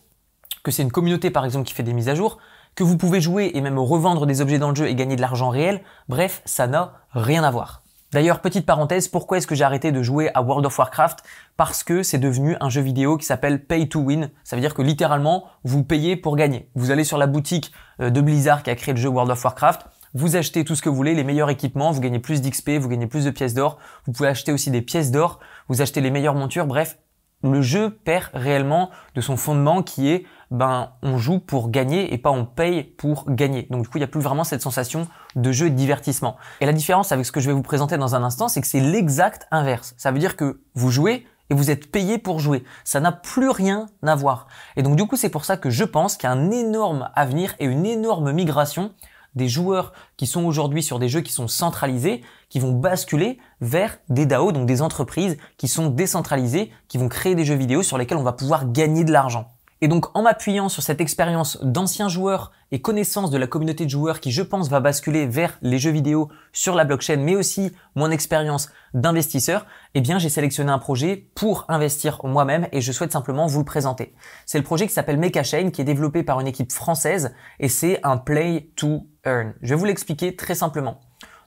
que 0.63 0.71
c'est 0.71 0.81
une 0.81 0.91
communauté 0.91 1.29
par 1.29 1.45
exemple 1.45 1.65
qui 1.65 1.73
fait 1.75 1.83
des 1.83 1.93
mises 1.93 2.09
à 2.09 2.15
jour, 2.15 2.39
que 2.73 2.83
vous 2.83 2.97
pouvez 2.97 3.21
jouer 3.21 3.51
et 3.53 3.61
même 3.61 3.77
revendre 3.77 4.25
des 4.25 4.41
objets 4.41 4.57
dans 4.57 4.69
le 4.69 4.75
jeu 4.75 4.87
et 4.87 4.95
gagner 4.95 5.15
de 5.15 5.21
l'argent 5.21 5.49
réel, 5.49 5.81
bref, 6.09 6.41
ça 6.45 6.65
n'a 6.67 6.93
rien 7.11 7.43
à 7.43 7.51
voir. 7.51 7.83
D'ailleurs, 8.11 8.39
petite 8.39 8.65
parenthèse, 8.65 9.07
pourquoi 9.07 9.37
est-ce 9.37 9.47
que 9.47 9.55
j'ai 9.55 9.63
arrêté 9.63 9.91
de 9.91 10.01
jouer 10.01 10.31
à 10.33 10.41
World 10.41 10.65
of 10.65 10.79
Warcraft? 10.79 11.19
Parce 11.57 11.83
que 11.83 12.01
c'est 12.01 12.17
devenu 12.17 12.55
un 12.61 12.69
jeu 12.69 12.81
vidéo 12.81 13.17
qui 13.17 13.25
s'appelle 13.25 13.65
Pay 13.65 13.89
to 13.89 13.99
Win. 13.99 14.31
Ça 14.43 14.55
veut 14.55 14.61
dire 14.61 14.73
que 14.73 14.81
littéralement, 14.81 15.45
vous 15.63 15.83
payez 15.83 16.15
pour 16.15 16.37
gagner. 16.37 16.69
Vous 16.75 16.91
allez 16.91 17.03
sur 17.03 17.17
la 17.17 17.27
boutique 17.27 17.73
euh, 17.99 18.09
de 18.09 18.21
Blizzard 18.21 18.63
qui 18.63 18.69
a 18.69 18.75
créé 18.75 18.93
le 18.93 18.99
jeu 18.99 19.09
World 19.09 19.31
of 19.31 19.43
Warcraft, 19.43 19.87
vous 20.15 20.37
achetez 20.37 20.63
tout 20.63 20.75
ce 20.75 20.81
que 20.81 20.89
vous 20.89 20.95
voulez, 20.95 21.13
les 21.13 21.25
meilleurs 21.25 21.49
équipements, 21.49 21.91
vous 21.91 22.01
gagnez 22.01 22.19
plus 22.19 22.41
d'XP, 22.41 22.71
vous 22.79 22.87
gagnez 22.87 23.05
plus 23.05 23.25
de 23.25 23.31
pièces 23.31 23.53
d'or, 23.53 23.77
vous 24.05 24.13
pouvez 24.13 24.29
acheter 24.29 24.51
aussi 24.51 24.71
des 24.71 24.81
pièces 24.81 25.11
d'or, 25.11 25.39
vous 25.67 25.81
achetez 25.81 26.01
les 26.01 26.09
meilleures 26.09 26.35
montures, 26.35 26.65
bref, 26.65 26.97
le 27.43 27.61
jeu 27.61 27.91
perd 27.91 28.29
réellement 28.33 28.89
de 29.13 29.21
son 29.21 29.37
fondement 29.37 29.83
qui 29.83 30.09
est 30.09 30.25
ben 30.51 30.91
on 31.01 31.17
joue 31.17 31.39
pour 31.39 31.69
gagner 31.69 32.13
et 32.13 32.17
pas 32.17 32.31
on 32.31 32.45
paye 32.45 32.83
pour 32.83 33.29
gagner. 33.29 33.67
Donc 33.69 33.83
du 33.83 33.89
coup, 33.89 33.97
il 33.97 34.01
n'y 34.01 34.05
a 34.05 34.07
plus 34.07 34.21
vraiment 34.21 34.43
cette 34.43 34.61
sensation 34.61 35.07
de 35.35 35.51
jeu 35.51 35.67
et 35.67 35.69
de 35.69 35.75
divertissement. 35.75 36.37
Et 36.61 36.65
la 36.65 36.73
différence 36.73 37.11
avec 37.11 37.25
ce 37.25 37.31
que 37.31 37.39
je 37.39 37.47
vais 37.47 37.53
vous 37.53 37.61
présenter 37.61 37.97
dans 37.97 38.15
un 38.15 38.23
instant, 38.23 38.47
c'est 38.47 38.61
que 38.61 38.67
c'est 38.67 38.79
l'exact 38.79 39.47
inverse. 39.51 39.93
Ça 39.97 40.11
veut 40.11 40.19
dire 40.19 40.35
que 40.37 40.61
vous 40.75 40.91
jouez 40.91 41.27
et 41.49 41.53
vous 41.53 41.69
êtes 41.69 41.91
payé 41.91 42.17
pour 42.17 42.39
jouer. 42.39 42.63
Ça 42.83 42.99
n'a 42.99 43.11
plus 43.11 43.49
rien 43.49 43.87
à 44.05 44.15
voir. 44.15 44.47
Et 44.75 44.83
donc 44.83 44.95
du 44.95 45.05
coup, 45.05 45.17
c'est 45.17 45.29
pour 45.29 45.45
ça 45.45 45.57
que 45.57 45.69
je 45.69 45.83
pense 45.83 46.15
qu'il 46.15 46.29
y 46.29 46.31
a 46.31 46.35
un 46.35 46.51
énorme 46.51 47.09
avenir 47.15 47.55
et 47.59 47.65
une 47.65 47.85
énorme 47.85 48.31
migration 48.31 48.91
des 49.35 49.47
joueurs 49.47 49.93
qui 50.17 50.27
sont 50.27 50.45
aujourd'hui 50.45 50.83
sur 50.83 50.99
des 50.99 51.09
jeux 51.09 51.21
qui 51.21 51.31
sont 51.31 51.47
centralisés, 51.47 52.21
qui 52.49 52.59
vont 52.59 52.71
basculer 52.71 53.37
vers 53.61 53.97
des 54.09 54.25
DAO, 54.25 54.51
donc 54.51 54.65
des 54.65 54.81
entreprises 54.81 55.37
qui 55.57 55.67
sont 55.67 55.89
décentralisées, 55.89 56.71
qui 56.87 56.97
vont 56.97 57.09
créer 57.09 57.35
des 57.35 57.45
jeux 57.45 57.55
vidéo 57.55 57.83
sur 57.83 57.97
lesquels 57.97 58.17
on 58.17 58.23
va 58.23 58.33
pouvoir 58.33 58.71
gagner 58.71 59.03
de 59.03 59.11
l'argent. 59.11 59.54
Et 59.85 59.87
donc 59.87 60.07
en 60.17 60.23
m'appuyant 60.23 60.67
sur 60.67 60.81
cette 60.81 60.99
expérience 60.99 61.59
d'anciens 61.61 62.09
joueurs 62.09 62.51
et 62.71 62.81
connaissance 62.81 63.29
de 63.29 63.37
la 63.37 63.45
communauté 63.45 63.85
de 63.85 63.89
joueurs 63.91 64.19
qui 64.19 64.31
je 64.31 64.41
pense 64.41 64.67
va 64.67 64.79
basculer 64.79 65.27
vers 65.27 65.59
les 65.61 65.77
jeux 65.77 65.91
vidéo 65.91 66.29
sur 66.53 66.73
la 66.73 66.85
blockchain, 66.85 67.17
mais 67.17 67.35
aussi 67.35 67.71
mon 67.93 68.09
expérience 68.09 68.71
d'investisseur, 68.95 69.67
eh 69.93 70.01
bien 70.01 70.17
j'ai 70.17 70.29
sélectionné 70.29 70.71
un 70.71 70.79
projet 70.79 71.29
pour 71.35 71.65
investir 71.67 72.19
moi-même 72.23 72.67
et 72.71 72.81
je 72.81 72.91
souhaite 72.91 73.11
simplement 73.11 73.45
vous 73.45 73.59
le 73.59 73.65
présenter. 73.65 74.15
C'est 74.47 74.57
le 74.57 74.63
projet 74.63 74.87
qui 74.87 74.93
s'appelle 74.93 75.19
MechaChain 75.19 75.69
qui 75.69 75.81
est 75.81 75.85
développé 75.85 76.23
par 76.23 76.39
une 76.39 76.47
équipe 76.47 76.71
française 76.71 77.35
et 77.59 77.69
c'est 77.69 77.99
un 78.03 78.17
play 78.17 78.71
to 78.75 79.05
earn. 79.23 79.53
Je 79.61 79.69
vais 79.69 79.75
vous 79.75 79.85
l'expliquer 79.85 80.35
très 80.35 80.55
simplement. 80.55 80.99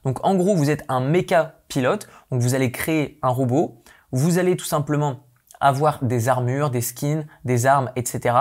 Donc 0.05 0.25
en 0.25 0.35
gros, 0.35 0.55
vous 0.55 0.69
êtes 0.69 0.85
un 0.87 1.01
méca 1.01 1.59
pilote, 1.67 2.07
donc 2.31 2.39
vous 2.39 2.55
allez 2.55 2.71
créer 2.71 3.19
un 3.21 3.31
robot, 3.31 3.83
vous 4.13 4.37
allez 4.37 4.55
tout 4.55 4.63
simplement 4.63 5.25
avoir 5.59 6.03
des 6.03 6.29
armures, 6.29 6.69
des 6.69 6.81
skins, 6.81 7.25
des 7.45 7.65
armes, 7.65 7.91
etc. 7.95 8.35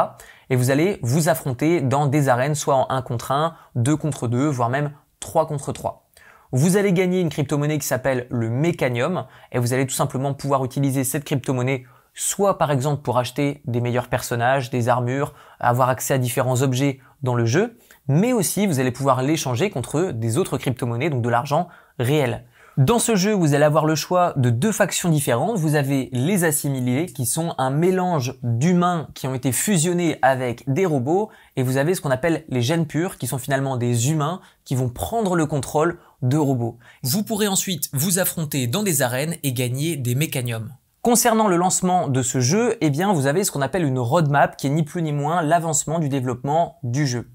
Et 0.51 0.57
vous 0.57 0.71
allez 0.71 0.99
vous 1.03 1.29
affronter 1.29 1.81
dans 1.81 2.07
des 2.07 2.29
arènes, 2.29 2.55
soit 2.55 2.75
en 2.75 2.87
1 2.91 3.03
contre 3.03 3.33
1, 3.33 3.55
2 3.75 3.97
contre 3.97 4.29
2, 4.29 4.49
voire 4.49 4.69
même 4.71 4.93
3 5.21 5.47
contre 5.47 5.73
3. 5.73 6.09
Vous 6.53 6.77
allez 6.77 6.93
gagner 6.93 7.21
une 7.21 7.29
crypto-monnaie 7.29 7.79
qui 7.79 7.87
s'appelle 7.87 8.27
le 8.31 8.49
Mécanium 8.49 9.27
et 9.53 9.59
vous 9.59 9.75
allez 9.75 9.87
tout 9.87 9.95
simplement 9.95 10.33
pouvoir 10.33 10.65
utiliser 10.65 11.05
cette 11.05 11.25
crypto-monnaie 11.25 11.85
soit 12.15 12.59
par 12.59 12.73
exemple 12.73 13.03
pour 13.03 13.17
acheter 13.19 13.63
des 13.67 13.81
meilleurs 13.81 14.09
personnages, 14.09 14.71
des 14.71 14.89
armures, 14.89 15.35
avoir 15.61 15.89
accès 15.89 16.15
à 16.15 16.19
différents 16.19 16.63
objets 16.63 16.99
dans 17.23 17.35
le 17.35 17.45
jeu, 17.45 17.79
mais 18.09 18.33
aussi 18.33 18.67
vous 18.67 18.81
allez 18.81 18.91
pouvoir 18.91 19.23
l'échanger 19.23 19.71
contre 19.71 20.11
des 20.11 20.37
autres 20.37 20.59
crypto-monnaies, 20.59 21.11
donc 21.11 21.23
de 21.23 21.29
l'argent 21.29 21.69
réel. 21.99 22.45
Dans 22.79 23.01
ce 23.01 23.17
jeu, 23.17 23.33
vous 23.33 23.55
allez 23.55 23.65
avoir 23.65 23.87
le 23.87 23.97
choix 23.97 24.35
de 24.37 24.51
deux 24.51 24.71
factions 24.71 25.09
différentes. 25.09 25.59
Vous 25.59 25.75
avez 25.75 26.11
les 26.13 26.45
assimilés, 26.45 27.07
qui 27.07 27.27
sont 27.27 27.57
un 27.59 27.71
mélange 27.71 28.39
d'humains 28.45 29.09
qui 29.15 29.27
ont 29.27 29.35
été 29.35 29.51
fusionnés 29.51 30.17
avec 30.23 30.63
des 30.71 30.87
robots, 30.87 31.29
et 31.57 31.65
vous 31.65 31.77
avez 31.77 31.97
ce 31.97 32.01
qu'on 32.01 32.13
appelle 32.13 32.45
les 32.49 32.63
gènes 32.63 32.87
purs, 32.87 33.19
qui 33.19 33.27
sont 33.27 33.39
finalement 33.39 33.79
des 33.79 34.13
humains 34.13 34.41
qui 34.65 34.77
vont 34.77 34.91
prendre 34.91 35.35
le 35.35 35.47
contrôle 35.47 35.99
de 36.23 36.37
robots. 36.37 36.79
Vous 37.03 37.25
pourrez 37.25 37.49
ensuite 37.49 37.89
vous 37.95 38.21
affronter 38.21 38.69
dans 38.69 38.85
des 38.85 39.03
arènes 39.03 39.35
et 39.43 39.53
gagner 39.53 39.97
des 39.97 40.15
mécaniums. 40.15 40.73
Concernant 41.03 41.49
le 41.49 41.57
lancement 41.57 42.07
de 42.07 42.23
ce 42.23 42.39
jeu, 42.39 42.77
eh 42.81 42.91
bien, 42.91 43.13
vous 43.13 43.27
avez 43.27 43.43
ce 43.43 43.51
qu'on 43.51 43.61
appelle 43.61 43.85
une 43.85 43.99
roadmap 43.99 44.57
qui 44.57 44.69
est 44.69 44.71
ni 44.71 44.85
plus 44.85 45.03
ni 45.03 45.11
moins 45.11 45.43
l'avancement 45.43 45.99
du 45.99 46.09
développement 46.09 46.79
du 46.85 47.09
jeu. 47.09 47.29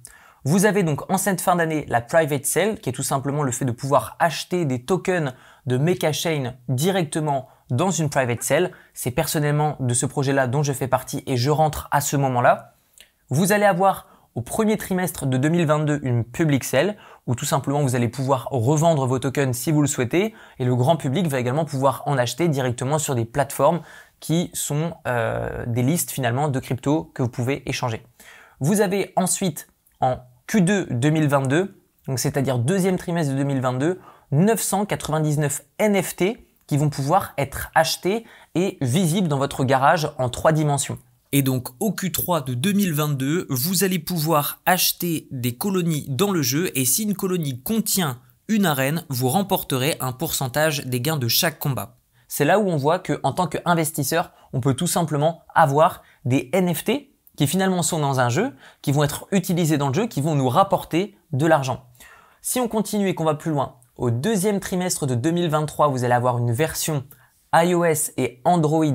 Vous 0.45 0.65
avez 0.65 0.83
donc 0.83 1.09
en 1.09 1.17
cette 1.17 1.39
fin 1.39 1.55
d'année 1.55 1.85
la 1.87 2.01
private 2.01 2.45
sale, 2.45 2.79
qui 2.79 2.89
est 2.89 2.93
tout 2.93 3.01
simplement 3.01 3.43
le 3.43 3.51
fait 3.53 3.63
de 3.63 3.71
pouvoir 3.71 4.17
acheter 4.19 4.65
des 4.65 4.83
tokens 4.83 5.33
de 5.67 5.77
MechaChain 5.77 6.55
directement 6.67 7.47
dans 7.69 7.91
une 7.91 8.09
private 8.09 8.43
sale. 8.43 8.71
C'est 8.93 9.11
personnellement 9.11 9.77
de 9.79 9.93
ce 9.93 10.05
projet-là 10.05 10.47
dont 10.47 10.61
je 10.61 10.73
fais 10.73 10.89
partie 10.89 11.23
et 11.27 11.37
je 11.37 11.49
rentre 11.49 11.87
à 11.91 12.01
ce 12.01 12.17
moment-là. 12.17 12.75
Vous 13.29 13.53
allez 13.53 13.63
avoir 13.63 14.07
au 14.35 14.41
premier 14.41 14.75
trimestre 14.77 15.27
de 15.27 15.37
2022 15.37 16.01
une 16.03 16.25
public 16.25 16.65
sale 16.65 16.97
où 17.25 17.35
tout 17.35 17.45
simplement 17.45 17.81
vous 17.81 17.95
allez 17.95 18.09
pouvoir 18.09 18.49
revendre 18.51 19.07
vos 19.07 19.19
tokens 19.19 19.55
si 19.55 19.71
vous 19.71 19.81
le 19.81 19.87
souhaitez 19.87 20.33
et 20.59 20.65
le 20.65 20.75
grand 20.75 20.97
public 20.97 21.27
va 21.27 21.39
également 21.39 21.63
pouvoir 21.63 22.03
en 22.05 22.17
acheter 22.17 22.49
directement 22.49 22.99
sur 22.99 23.15
des 23.15 23.23
plateformes 23.23 23.79
qui 24.19 24.49
sont 24.53 24.93
euh, 25.07 25.63
des 25.67 25.83
listes 25.83 26.11
finalement 26.11 26.49
de 26.49 26.59
crypto 26.59 27.11
que 27.13 27.21
vous 27.21 27.29
pouvez 27.29 27.67
échanger. 27.69 28.05
Vous 28.59 28.81
avez 28.81 29.13
ensuite 29.15 29.67
en 30.01 30.17
Q2 30.47 30.99
2022, 30.99 31.75
donc 32.07 32.19
c'est-à-dire 32.19 32.59
deuxième 32.59 32.97
trimestre 32.97 33.33
de 33.33 33.37
2022, 33.37 33.99
999 34.31 35.63
NFT 35.79 36.37
qui 36.67 36.77
vont 36.77 36.89
pouvoir 36.89 37.33
être 37.37 37.71
achetés 37.75 38.25
et 38.55 38.77
visibles 38.81 39.27
dans 39.27 39.37
votre 39.37 39.63
garage 39.63 40.09
en 40.17 40.29
trois 40.29 40.51
dimensions. 40.51 40.97
Et 41.31 41.41
donc 41.41 41.69
au 41.79 41.91
Q3 41.91 42.45
de 42.45 42.53
2022, 42.53 43.47
vous 43.49 43.83
allez 43.83 43.99
pouvoir 43.99 44.61
acheter 44.65 45.27
des 45.31 45.55
colonies 45.55 46.05
dans 46.09 46.31
le 46.31 46.41
jeu 46.41 46.71
et 46.77 46.85
si 46.85 47.03
une 47.03 47.15
colonie 47.15 47.61
contient 47.61 48.19
une 48.47 48.65
arène, 48.65 49.05
vous 49.09 49.29
remporterez 49.29 49.95
un 49.99 50.11
pourcentage 50.11 50.85
des 50.85 51.01
gains 51.01 51.17
de 51.17 51.27
chaque 51.27 51.59
combat. 51.59 51.97
C'est 52.27 52.45
là 52.45 52.59
où 52.59 52.67
on 52.69 52.77
voit 52.77 52.99
qu'en 52.99 53.31
tant 53.31 53.47
qu'investisseur, 53.47 54.31
on 54.53 54.59
peut 54.59 54.73
tout 54.73 54.87
simplement 54.87 55.43
avoir 55.55 56.03
des 56.25 56.49
NFT 56.53 57.12
qui 57.37 57.47
finalement 57.47 57.81
sont 57.81 57.99
dans 57.99 58.19
un 58.19 58.29
jeu, 58.29 58.55
qui 58.81 58.91
vont 58.91 59.03
être 59.03 59.27
utilisés 59.31 59.77
dans 59.77 59.87
le 59.87 59.93
jeu, 59.93 60.07
qui 60.07 60.21
vont 60.21 60.35
nous 60.35 60.49
rapporter 60.49 61.17
de 61.31 61.45
l'argent. 61.45 61.85
Si 62.41 62.59
on 62.59 62.67
continue 62.67 63.07
et 63.07 63.15
qu'on 63.15 63.23
va 63.23 63.35
plus 63.35 63.51
loin, 63.51 63.77
au 63.95 64.11
deuxième 64.11 64.59
trimestre 64.59 65.05
de 65.05 65.15
2023, 65.15 65.87
vous 65.87 66.03
allez 66.03 66.13
avoir 66.13 66.37
une 66.37 66.51
version 66.51 67.03
iOS 67.53 68.11
et 68.17 68.41
Android 68.43 68.85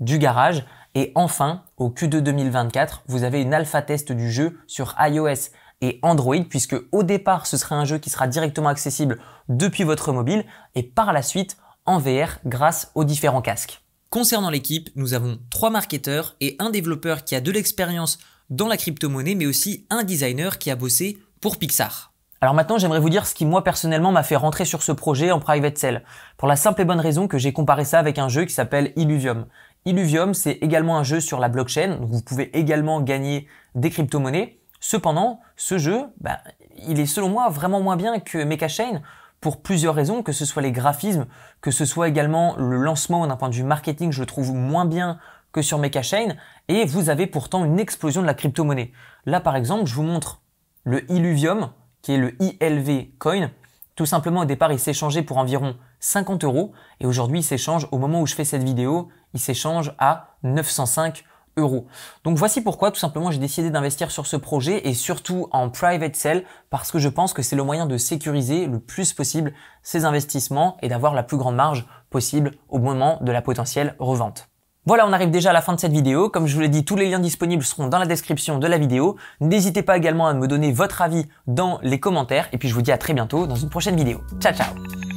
du 0.00 0.18
garage. 0.18 0.64
Et 0.94 1.12
enfin, 1.14 1.62
au 1.78 1.88
Q2 1.88 2.20
2024, 2.20 3.02
vous 3.06 3.24
avez 3.24 3.40
une 3.40 3.54
alpha 3.54 3.80
test 3.82 4.12
du 4.12 4.30
jeu 4.30 4.58
sur 4.66 4.94
iOS 4.98 5.50
et 5.80 5.98
Android, 6.02 6.44
puisque 6.48 6.76
au 6.92 7.02
départ, 7.02 7.46
ce 7.46 7.56
sera 7.56 7.76
un 7.76 7.84
jeu 7.84 7.98
qui 7.98 8.10
sera 8.10 8.28
directement 8.28 8.68
accessible 8.68 9.18
depuis 9.48 9.84
votre 9.84 10.12
mobile 10.12 10.44
et 10.74 10.82
par 10.82 11.12
la 11.12 11.22
suite 11.22 11.56
en 11.86 11.98
VR 11.98 12.38
grâce 12.44 12.92
aux 12.94 13.04
différents 13.04 13.42
casques. 13.42 13.81
Concernant 14.12 14.50
l'équipe, 14.50 14.90
nous 14.94 15.14
avons 15.14 15.38
trois 15.48 15.70
marketeurs 15.70 16.36
et 16.42 16.54
un 16.58 16.68
développeur 16.68 17.24
qui 17.24 17.34
a 17.34 17.40
de 17.40 17.50
l'expérience 17.50 18.18
dans 18.50 18.68
la 18.68 18.76
crypto-monnaie, 18.76 19.34
mais 19.34 19.46
aussi 19.46 19.86
un 19.88 20.02
designer 20.02 20.58
qui 20.58 20.70
a 20.70 20.76
bossé 20.76 21.16
pour 21.40 21.56
Pixar. 21.56 22.12
Alors 22.42 22.52
maintenant, 22.52 22.76
j'aimerais 22.76 23.00
vous 23.00 23.08
dire 23.08 23.24
ce 23.24 23.34
qui 23.34 23.46
moi 23.46 23.64
personnellement 23.64 24.12
m'a 24.12 24.22
fait 24.22 24.36
rentrer 24.36 24.66
sur 24.66 24.82
ce 24.82 24.92
projet 24.92 25.30
en 25.30 25.40
private 25.40 25.78
sale. 25.78 26.04
Pour 26.36 26.46
la 26.46 26.56
simple 26.56 26.82
et 26.82 26.84
bonne 26.84 27.00
raison 27.00 27.26
que 27.26 27.38
j'ai 27.38 27.54
comparé 27.54 27.86
ça 27.86 28.00
avec 28.00 28.18
un 28.18 28.28
jeu 28.28 28.44
qui 28.44 28.52
s'appelle 28.52 28.92
Illuvium. 28.96 29.46
Illuvium, 29.86 30.34
c'est 30.34 30.58
également 30.60 30.98
un 30.98 31.04
jeu 31.04 31.20
sur 31.20 31.40
la 31.40 31.48
blockchain, 31.48 31.96
donc 31.96 32.10
vous 32.10 32.20
pouvez 32.20 32.54
également 32.54 33.00
gagner 33.00 33.48
des 33.74 33.88
crypto-monnaies. 33.88 34.58
Cependant, 34.78 35.40
ce 35.56 35.78
jeu, 35.78 36.02
bah, 36.20 36.38
il 36.86 37.00
est 37.00 37.06
selon 37.06 37.30
moi 37.30 37.48
vraiment 37.48 37.80
moins 37.80 37.96
bien 37.96 38.20
que 38.20 38.44
MechaChain 38.44 39.00
pour 39.42 39.60
plusieurs 39.60 39.96
raisons, 39.96 40.22
que 40.22 40.30
ce 40.32 40.46
soit 40.46 40.62
les 40.62 40.70
graphismes, 40.70 41.26
que 41.60 41.72
ce 41.72 41.84
soit 41.84 42.08
également 42.08 42.54
le 42.56 42.76
lancement 42.76 43.26
d'un 43.26 43.36
point 43.36 43.50
de 43.50 43.54
vue 43.54 43.64
marketing, 43.64 44.12
je 44.12 44.20
le 44.20 44.26
trouve 44.26 44.54
moins 44.54 44.86
bien 44.86 45.18
que 45.50 45.62
sur 45.62 45.78
MechaChain, 45.78 46.36
et 46.68 46.86
vous 46.86 47.10
avez 47.10 47.26
pourtant 47.26 47.64
une 47.64 47.80
explosion 47.80 48.22
de 48.22 48.26
la 48.26 48.34
crypto-monnaie. 48.34 48.92
Là, 49.26 49.40
par 49.40 49.56
exemple, 49.56 49.86
je 49.86 49.94
vous 49.96 50.04
montre 50.04 50.42
le 50.84 51.10
Illuvium, 51.10 51.72
qui 52.02 52.12
est 52.12 52.18
le 52.18 52.40
ILV 52.40 53.18
coin. 53.18 53.50
Tout 53.96 54.06
simplement, 54.06 54.42
au 54.42 54.44
départ, 54.44 54.70
il 54.70 54.78
s'échangeait 54.78 55.22
pour 55.22 55.38
environ 55.38 55.76
50 55.98 56.44
euros, 56.44 56.72
et 57.00 57.06
aujourd'hui, 57.06 57.40
il 57.40 57.44
s'échange, 57.44 57.88
au 57.90 57.98
moment 57.98 58.20
où 58.20 58.26
je 58.26 58.36
fais 58.36 58.44
cette 58.44 58.62
vidéo, 58.62 59.08
il 59.34 59.40
s'échange 59.40 59.92
à 59.98 60.36
905 60.44 61.24
Donc 61.56 62.38
voici 62.38 62.62
pourquoi 62.62 62.90
tout 62.90 62.98
simplement 62.98 63.30
j'ai 63.30 63.38
décidé 63.38 63.70
d'investir 63.70 64.10
sur 64.10 64.26
ce 64.26 64.36
projet 64.36 64.88
et 64.88 64.94
surtout 64.94 65.48
en 65.50 65.68
private 65.68 66.16
sale 66.16 66.44
parce 66.70 66.90
que 66.90 66.98
je 66.98 67.08
pense 67.08 67.32
que 67.32 67.42
c'est 67.42 67.56
le 67.56 67.64
moyen 67.64 67.86
de 67.86 67.96
sécuriser 67.96 68.66
le 68.66 68.78
plus 68.78 69.12
possible 69.12 69.52
ces 69.82 70.04
investissements 70.04 70.76
et 70.82 70.88
d'avoir 70.88 71.14
la 71.14 71.22
plus 71.22 71.36
grande 71.36 71.56
marge 71.56 71.86
possible 72.10 72.52
au 72.68 72.78
moment 72.78 73.18
de 73.20 73.32
la 73.32 73.42
potentielle 73.42 73.94
revente. 73.98 74.48
Voilà, 74.84 75.06
on 75.06 75.12
arrive 75.12 75.30
déjà 75.30 75.50
à 75.50 75.52
la 75.52 75.62
fin 75.62 75.74
de 75.74 75.80
cette 75.80 75.92
vidéo. 75.92 76.28
Comme 76.28 76.48
je 76.48 76.54
vous 76.54 76.60
l'ai 76.60 76.68
dit, 76.68 76.84
tous 76.84 76.96
les 76.96 77.08
liens 77.08 77.20
disponibles 77.20 77.62
seront 77.62 77.86
dans 77.86 77.98
la 77.98 78.06
description 78.06 78.58
de 78.58 78.66
la 78.66 78.78
vidéo. 78.78 79.16
N'hésitez 79.40 79.82
pas 79.82 79.96
également 79.96 80.26
à 80.26 80.34
me 80.34 80.48
donner 80.48 80.72
votre 80.72 81.02
avis 81.02 81.26
dans 81.46 81.78
les 81.82 82.00
commentaires. 82.00 82.48
Et 82.52 82.58
puis 82.58 82.68
je 82.68 82.74
vous 82.74 82.82
dis 82.82 82.90
à 82.90 82.98
très 82.98 83.14
bientôt 83.14 83.46
dans 83.46 83.54
une 83.54 83.70
prochaine 83.70 83.96
vidéo. 83.96 84.22
Ciao 84.40 84.52
ciao 84.52 85.11